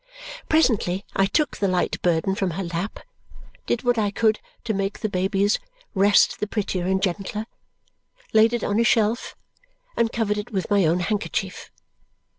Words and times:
Presently 0.49 1.05
I 1.15 1.27
took 1.27 1.57
the 1.57 1.67
light 1.67 2.01
burden 2.01 2.33
from 2.33 2.49
her 2.57 2.63
lap, 2.63 3.01
did 3.67 3.83
what 3.83 3.99
I 3.99 4.09
could 4.09 4.39
to 4.63 4.73
make 4.73 4.99
the 5.01 5.09
baby's 5.09 5.59
rest 5.93 6.39
the 6.39 6.47
prettier 6.47 6.87
and 6.87 6.99
gentler, 7.03 7.45
laid 8.33 8.51
it 8.51 8.63
on 8.63 8.79
a 8.79 8.83
shelf, 8.83 9.35
and 9.95 10.11
covered 10.11 10.39
it 10.39 10.49
with 10.51 10.71
my 10.71 10.85
own 10.87 11.01
handkerchief. 11.01 11.69